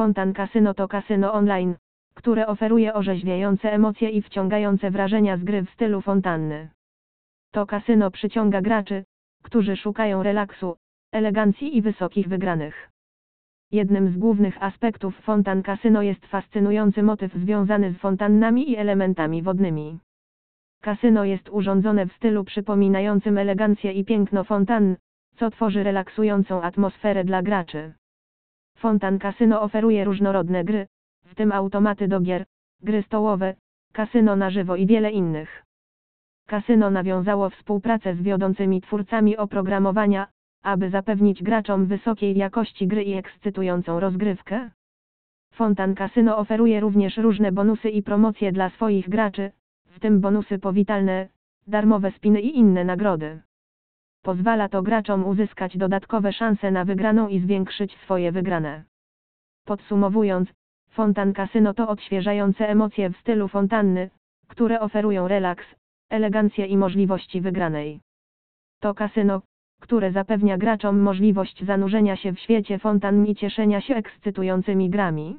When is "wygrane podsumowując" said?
58.32-60.48